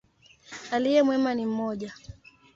[0.71, 1.93] Aliye mwema ni mmoja.